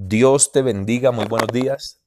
Dios 0.00 0.52
te 0.52 0.62
bendiga, 0.62 1.10
muy 1.10 1.24
buenos 1.24 1.48
días. 1.48 2.00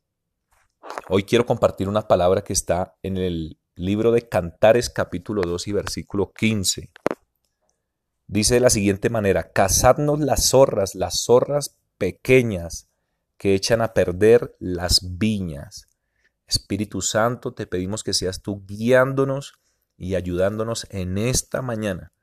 Hoy 1.10 1.24
quiero 1.24 1.46
compartir 1.46 1.90
una 1.90 2.08
palabra 2.08 2.42
que 2.42 2.54
está 2.54 2.96
en 3.04 3.18
el 3.18 3.60
libro 3.76 4.14
de 4.14 4.30
Cantares 4.30 4.90
capítulo 4.90 5.42
2 5.42 5.68
y 5.68 5.72
versículo 5.74 6.32
15. 6.32 6.90
Dice 8.28 8.54
de 8.54 8.60
la 8.62 8.70
siguiente 8.70 9.10
manera, 9.10 9.52
cazadnos 9.52 10.22
las 10.22 10.52
zorras, 10.52 10.96
las 10.96 11.22
zorras 11.26 11.76
pequeñas 11.98 12.88
que 13.38 13.56
echan 13.56 13.82
a 13.82 13.94
perder 13.94 14.56
las 14.58 15.18
viñas. 15.18 15.90
Espíritu 16.48 17.02
Santo, 17.02 17.54
te 17.54 17.68
pedimos 17.68 18.06
que 18.06 18.14
seas 18.14 18.42
tú 18.42 18.64
guiándonos 18.66 19.56
y 19.98 20.16
ayudándonos 20.16 20.88
en 20.92 21.18
esta 21.18 21.62
mañana 21.62 22.14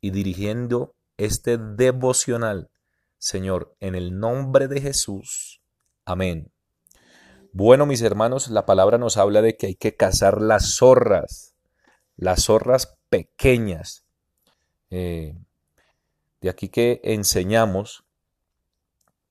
y 0.00 0.10
dirigiendo 0.10 0.94
este 1.18 1.58
devocional 1.58 2.70
Señor, 3.18 3.76
en 3.80 3.94
el 3.94 4.18
nombre 4.18 4.68
de 4.68 4.80
Jesús. 4.80 5.60
Amén. 6.04 6.52
Bueno, 7.52 7.86
mis 7.86 8.02
hermanos, 8.02 8.48
la 8.48 8.66
palabra 8.66 8.98
nos 8.98 9.16
habla 9.16 9.42
de 9.42 9.56
que 9.56 9.66
hay 9.66 9.74
que 9.74 9.96
cazar 9.96 10.40
las 10.40 10.76
zorras, 10.76 11.54
las 12.16 12.44
zorras 12.44 12.96
pequeñas. 13.08 14.04
Eh, 14.90 15.36
de 16.40 16.50
aquí 16.50 16.68
que 16.68 17.00
enseñamos 17.02 18.04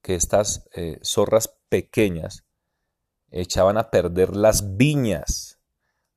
que 0.02 0.14
estas 0.14 0.68
eh, 0.74 1.00
zorras 1.02 1.56
pequeñas 1.68 2.44
echaban 3.30 3.78
a 3.78 3.90
perder 3.90 4.36
las 4.36 4.76
viñas, 4.76 5.58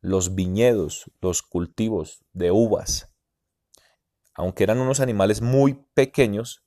los 0.02 0.36
viñedos, 0.36 1.12
los 1.22 1.42
cultivos 1.42 2.24
de 2.34 2.52
uvas. 2.52 3.14
Aunque 4.34 4.64
eran 4.64 4.80
unos 4.80 5.00
animales 5.00 5.42
muy 5.42 5.86
pequeños, 5.94 6.64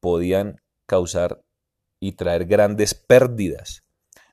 podían 0.00 0.60
causar 0.86 1.42
y 2.00 2.12
traer 2.12 2.46
grandes 2.46 2.94
pérdidas. 2.94 3.84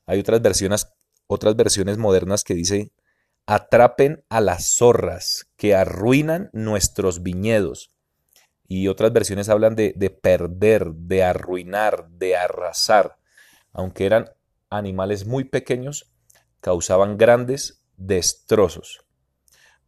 Hay 0.06 0.20
otras 0.20 0.42
versiones, 0.42 0.88
otras 1.28 1.56
versiones 1.56 1.98
modernas 1.98 2.44
que 2.44 2.56
dicen, 2.56 2.92
atrapen 3.46 4.24
a 4.30 4.42
las 4.42 4.76
zorras 4.76 5.48
que 5.56 5.76
arruinan 5.76 6.50
nuestros 6.54 7.24
viñedos. 7.24 7.92
Y 8.68 8.88
otras 8.88 9.14
versiones 9.14 9.50
hablan 9.50 9.76
de, 9.76 9.94
de 9.96 10.10
perder, 10.10 10.94
de 10.94 11.24
arruinar, 11.24 12.10
de 12.10 12.36
arrasar. 12.36 13.18
Aunque 13.72 14.06
eran 14.06 14.30
animales 14.70 15.26
muy 15.26 15.46
pequeños, 15.46 16.12
causaban 16.60 17.18
grandes 17.18 17.82
destrozos. 17.96 19.06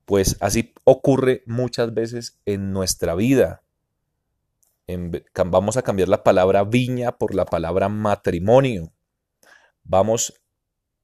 Pues 0.06 0.38
así 0.40 0.74
ocurre 0.86 1.44
muchas 1.46 1.94
veces 1.94 2.40
en 2.46 2.72
nuestra 2.72 3.16
vida 3.16 3.64
vamos 5.46 5.78
a 5.78 5.82
cambiar 5.82 6.10
la 6.10 6.24
palabra 6.24 6.64
viña 6.64 7.12
por 7.12 7.36
la 7.36 7.46
palabra 7.46 7.90
matrimonio. 7.90 8.92
Vamos 9.84 10.42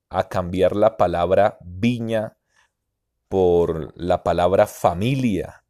a 0.09 0.28
cambiar 0.28 0.75
la 0.75 0.97
palabra 0.97 1.58
viña 1.61 2.38
por 3.28 3.94
la 3.95 4.23
palabra 4.23 4.67
familia, 4.67 5.63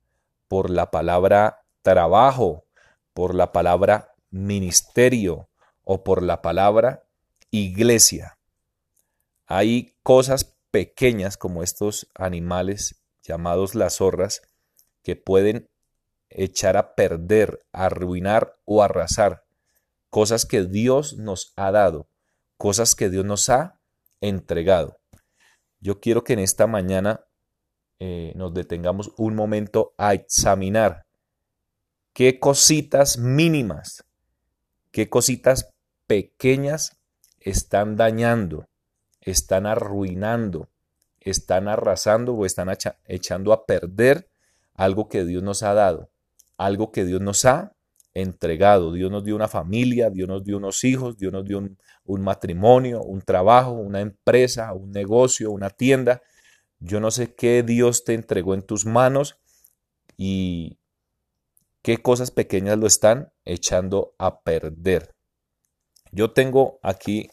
por 0.48 0.70
la 0.70 0.92
palabra 0.92 1.66
trabajo, 1.82 2.66
por 3.14 3.34
la 3.34 3.52
palabra 3.52 4.14
ministerio 4.30 5.50
o 5.84 6.04
por 6.04 6.22
la 6.24 6.42
palabra 6.42 7.08
iglesia. 7.52 8.38
Hay 9.46 9.96
cosas 10.04 10.56
pequeñas 10.72 11.38
como 11.38 11.64
estos 11.64 12.10
animales 12.16 13.02
llamados 13.24 13.76
las 13.76 13.98
zorras 13.98 14.42
que 15.04 15.16
pueden 15.16 15.70
echar 16.30 16.78
a 16.78 16.96
perder, 16.96 17.66
arruinar 17.72 18.58
o 18.66 18.82
arrasar 18.82 19.44
cosas 20.10 20.46
que 20.46 20.64
Dios 20.64 21.18
nos 21.18 21.54
ha 21.56 21.72
dado, 21.72 22.08
cosas 22.58 22.96
que 22.96 23.10
Dios 23.10 23.26
nos 23.26 23.50
ha 23.50 23.80
entregado. 24.22 24.98
Yo 25.80 26.00
quiero 26.00 26.24
que 26.24 26.34
en 26.34 26.40
esta 26.40 26.68
mañana 26.68 27.26
eh, 28.00 28.34
nos 28.36 28.54
detengamos 28.54 29.12
un 29.18 29.36
momento 29.36 29.94
a 29.98 30.14
examinar 30.14 31.06
qué 32.14 32.40
cositas 32.40 33.18
mínimas, 33.18 34.06
qué 34.92 35.10
cositas 35.10 35.74
pequeñas 36.08 36.98
están 37.40 37.98
dañando, 37.98 38.70
están 39.22 39.66
arruinando, 39.66 40.70
están 41.20 41.68
arrasando 41.68 42.34
o 42.34 42.46
están 42.46 42.70
echando 43.06 43.52
a 43.54 43.66
perder 43.66 44.30
algo 44.74 45.10
que 45.10 45.26
Dios 45.26 45.44
nos 45.44 45.62
ha 45.64 45.74
dado 45.74 46.10
algo 46.58 46.92
que 46.92 47.06
Dios 47.06 47.22
nos 47.22 47.46
ha 47.46 47.76
entregado. 48.14 48.94
Dios 48.94 49.12
nos 49.12 49.24
dio 49.24 49.36
una 49.36 49.48
familia, 49.48 50.10
Dios 50.10 50.28
nos 50.28 50.44
dio 50.44 50.58
unos 50.58 50.84
hijos, 50.84 51.18
Dios 51.18 51.32
nos 51.32 51.46
dio 51.46 51.60
un, 52.06 52.22
matrimonio, 52.22 53.04
un 53.04 53.22
trabajo, 53.22 53.72
una 53.72 54.02
empresa, 54.02 54.74
un 54.74 54.92
negocio, 54.92 55.52
una 55.52 55.70
tienda. 55.70 56.22
Yo 56.80 57.00
no 57.00 57.12
sé 57.12 57.36
qué 57.36 57.62
Dios 57.62 58.04
te 58.06 58.14
entregó 58.14 58.54
en 58.54 58.64
tus 58.64 58.86
manos 58.86 59.38
y 60.18 60.80
qué 61.82 61.98
cosas 61.98 62.32
pequeñas 62.32 62.78
lo 62.78 62.88
están 62.88 63.32
echando 63.44 64.16
a 64.18 64.40
perder. 64.42 65.14
Yo 66.12 66.32
tengo 66.32 66.80
aquí 66.82 67.30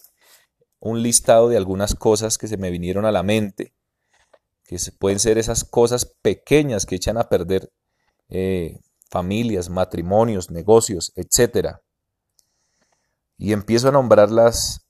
un 0.80 1.02
listado 1.02 1.48
de 1.48 1.56
algunas 1.56 1.94
cosas 1.94 2.38
que 2.38 2.48
se 2.48 2.56
me 2.56 2.70
vinieron 2.70 3.04
a 3.04 3.12
la 3.12 3.22
mente, 3.22 3.72
que 4.64 4.76
pueden 4.98 5.20
ser 5.20 5.38
esas 5.38 5.62
cosas 5.62 6.04
pequeñas 6.22 6.86
que 6.86 6.96
echan 6.96 7.18
a 7.18 7.28
perder 7.28 7.70
eh, 8.28 8.80
familias, 9.12 9.68
matrimonios, 9.68 10.50
negocios, 10.50 11.12
etc. 11.16 11.76
Y 13.36 13.52
empiezo 13.52 13.88
a 13.88 13.92
nombrar 13.92 14.30
las, 14.30 14.88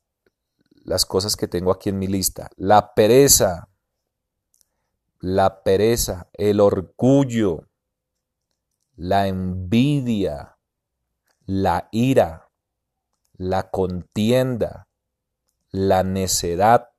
las 0.85 1.05
cosas 1.05 1.35
que 1.35 1.49
tengo 1.49 1.73
aquí 1.73 1.89
en 1.89 1.99
mi 1.99 2.07
lista. 2.07 2.49
La 2.57 2.95
pereza, 2.95 3.69
la 5.19 5.65
pereza, 5.65 6.29
el 6.35 6.61
orgullo, 6.61 7.69
la 8.95 9.27
envidia, 9.27 10.57
la 11.45 11.89
ira, 11.91 12.49
la 13.33 13.71
contienda, 13.71 14.87
la 15.73 16.05
necedad, 16.05 16.91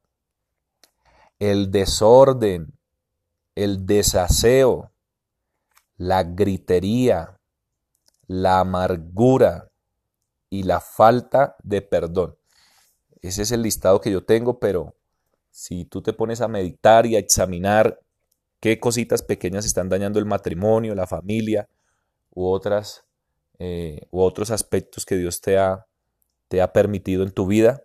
el 1.39 1.71
desorden, 1.71 2.77
el 3.55 3.85
desaseo, 3.85 4.92
la 5.97 6.23
gritería, 6.23 7.39
la 8.27 8.59
amargura 8.59 9.69
y 10.49 10.63
la 10.63 10.79
falta 10.79 11.55
de 11.63 11.81
perdón. 11.81 12.37
Ese 13.21 13.43
es 13.43 13.51
el 13.51 13.61
listado 13.61 14.01
que 14.01 14.11
yo 14.11 14.23
tengo, 14.25 14.59
pero 14.59 14.95
si 15.51 15.85
tú 15.85 16.01
te 16.01 16.13
pones 16.13 16.41
a 16.41 16.47
meditar 16.47 17.05
y 17.05 17.15
a 17.15 17.19
examinar 17.19 17.99
qué 18.59 18.79
cositas 18.79 19.21
pequeñas 19.21 19.65
están 19.65 19.89
dañando 19.89 20.19
el 20.19 20.25
matrimonio, 20.25 20.95
la 20.95 21.07
familia 21.07 21.69
u 22.31 22.45
otras 22.45 23.05
eh, 23.59 24.07
u 24.09 24.21
otros 24.21 24.51
aspectos 24.51 25.05
que 25.05 25.15
Dios 25.15 25.39
te 25.39 25.57
ha, 25.57 25.85
te 26.47 26.61
ha 26.61 26.73
permitido 26.73 27.23
en 27.23 27.31
tu 27.31 27.45
vida, 27.45 27.83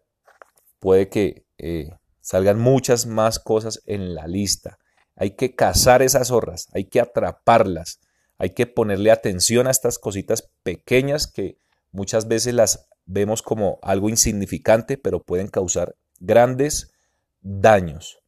puede 0.78 1.08
que 1.08 1.44
eh, 1.58 1.90
salgan 2.20 2.58
muchas 2.58 3.06
más 3.06 3.38
cosas 3.38 3.82
en 3.86 4.14
la 4.14 4.26
lista. 4.26 4.78
Hay 5.18 5.32
que 5.32 5.54
cazar 5.54 6.00
esas 6.00 6.28
zorras, 6.28 6.68
hay 6.72 6.84
que 6.84 7.00
atraparlas, 7.00 8.00
hay 8.38 8.50
que 8.50 8.66
ponerle 8.66 9.10
atención 9.10 9.66
a 9.66 9.72
estas 9.72 9.98
cositas 9.98 10.48
pequeñas 10.62 11.26
que 11.26 11.58
muchas 11.90 12.28
veces 12.28 12.54
las 12.54 12.86
vemos 13.04 13.42
como 13.42 13.80
algo 13.82 14.08
insignificante, 14.08 14.96
pero 14.96 15.22
pueden 15.22 15.48
causar 15.48 15.96
grandes 16.20 16.92
daños. 17.40 18.18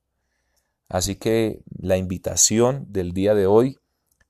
Así 0.89 1.15
que 1.15 1.61
la 1.79 1.97
invitación 1.97 2.87
del 2.89 3.13
día 3.13 3.35
de 3.35 3.47
hoy 3.47 3.79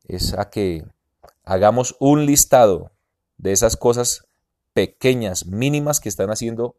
es 0.07 0.35
a 0.35 0.51
que 0.51 0.85
hagamos 1.45 1.97
un 1.99 2.27
listado 2.27 2.93
de 3.39 3.53
esas 3.53 3.77
cosas 3.77 4.27
pequeñas, 4.75 5.47
mínimas 5.47 6.01
que 6.01 6.11
están 6.11 6.31
haciendo 6.31 6.77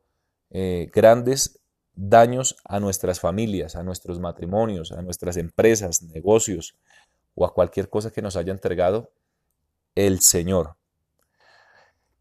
eh, 0.51 0.92
grandes 0.94 1.61
daños 2.09 2.56
a 2.63 2.80
nuestras 2.80 3.19
familias, 3.19 3.75
a 3.75 3.83
nuestros 3.83 4.19
matrimonios, 4.19 4.92
a 4.92 5.01
nuestras 5.03 5.38
empresas, 5.38 6.01
negocios 6.01 6.75
o 7.36 7.45
a 7.45 7.53
cualquier 7.53 7.89
cosa 7.89 8.12
que 8.12 8.24
nos 8.24 8.36
haya 8.36 8.51
entregado 8.51 9.12
el 9.94 10.21
Señor. 10.21 10.77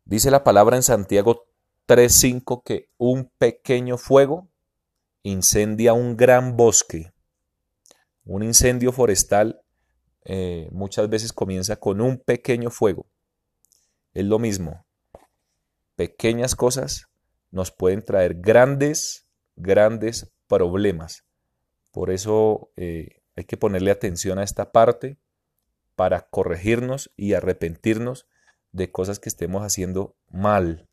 Dice 0.05 0.31
la 0.31 0.45
palabra 0.45 0.77
en 0.77 0.83
Santiago 0.83 1.47
3.5 1.87 2.63
que 2.63 2.91
un 2.99 3.31
pequeño 3.39 3.97
fuego 3.97 4.49
incendia 5.23 5.95
un 5.95 6.17
gran 6.17 6.57
bosque. 6.57 7.13
Un 8.25 8.43
incendio 8.43 8.93
forestal 8.93 9.63
eh, 10.25 10.69
muchas 10.73 11.09
veces 11.09 11.33
comienza 11.33 11.77
con 11.77 12.03
un 12.03 12.19
pequeño 12.19 12.71
fuego. 12.71 13.07
Es 14.13 14.27
lo 14.27 14.39
mismo. 14.39 14.85
Pequeñas 15.97 16.55
cosas 16.55 17.07
nos 17.51 17.71
pueden 17.71 18.05
traer 18.05 18.35
grandes 18.35 19.30
grandes 19.63 20.31
problemas. 20.49 21.25
Por 21.93 22.11
eso 22.11 22.71
eh, 22.77 23.23
hay 23.37 23.45
que 23.45 23.57
ponerle 23.57 23.91
atención 23.91 24.39
a 24.39 24.43
esta 24.43 24.73
parte 24.73 25.19
para 25.97 26.23
corregirnos 26.23 27.13
y 27.17 27.35
arrepentirnos 27.35 28.27
de 28.73 28.91
cosas 28.91 29.19
que 29.19 29.29
estemos 29.29 29.63
haciendo 29.63 30.15
mal, 30.29 30.89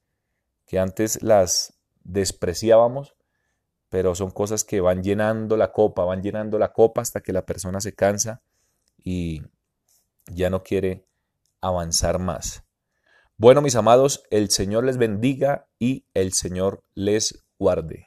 que 0.65 0.79
antes 0.79 1.21
las 1.21 1.77
despreciábamos, 2.03 3.15
pero 3.89 4.15
son 4.15 4.31
cosas 4.31 4.63
que 4.63 4.81
van 4.81 5.03
llenando 5.03 5.55
la 5.55 5.71
copa, 5.71 6.03
van 6.03 6.21
llenando 6.21 6.59
la 6.59 6.73
copa 6.73 7.01
hasta 7.01 7.21
que 7.21 7.33
la 7.33 7.45
persona 7.45 7.79
se 7.79 7.93
cansa 7.93 8.41
y 8.97 9.43
ya 10.25 10.49
no 10.49 10.63
quiere 10.63 11.05
avanzar 11.61 12.19
más. 12.19 12.63
Bueno, 13.37 13.61
mis 13.61 13.75
amados, 13.75 14.23
el 14.31 14.49
Señor 14.49 14.83
les 14.83 14.97
bendiga 14.97 15.67
y 15.79 16.05
el 16.13 16.33
Señor 16.33 16.83
les 16.95 17.45
guarde. 17.59 18.06